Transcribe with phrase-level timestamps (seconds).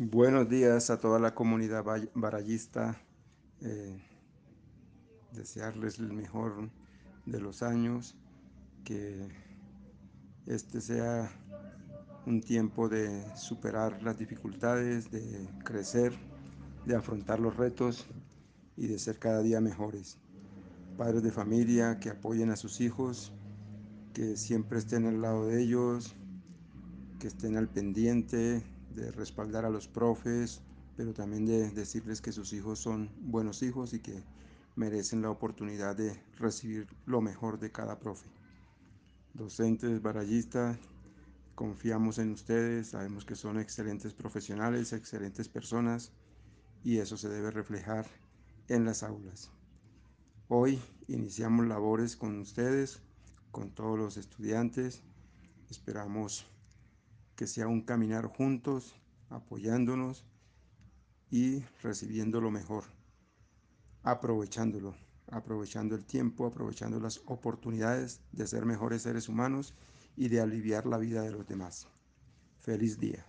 [0.00, 3.02] Buenos días a toda la comunidad barayista.
[3.62, 4.00] Eh,
[5.32, 6.70] desearles el mejor
[7.26, 8.14] de los años.
[8.84, 9.28] Que
[10.46, 11.28] este sea
[12.26, 16.12] un tiempo de superar las dificultades, de crecer,
[16.86, 18.06] de afrontar los retos
[18.76, 20.20] y de ser cada día mejores.
[20.96, 23.32] Padres de familia que apoyen a sus hijos,
[24.14, 26.14] que siempre estén al lado de ellos,
[27.18, 28.62] que estén al pendiente,
[28.98, 30.60] de respaldar a los profes,
[30.96, 34.24] pero también de decirles que sus hijos son buenos hijos y que
[34.76, 38.28] merecen la oportunidad de recibir lo mejor de cada profe.
[39.34, 40.78] Docentes, barallistas,
[41.54, 46.12] confiamos en ustedes, sabemos que son excelentes profesionales, excelentes personas
[46.84, 48.06] y eso se debe reflejar
[48.68, 49.50] en las aulas.
[50.48, 53.02] Hoy iniciamos labores con ustedes,
[53.50, 55.02] con todos los estudiantes.
[55.70, 56.46] Esperamos
[57.38, 58.96] que sea un caminar juntos,
[59.30, 60.24] apoyándonos
[61.30, 62.82] y recibiendo lo mejor,
[64.02, 64.96] aprovechándolo,
[65.30, 69.72] aprovechando el tiempo, aprovechando las oportunidades de ser mejores seres humanos
[70.16, 71.86] y de aliviar la vida de los demás.
[72.58, 73.24] Feliz día.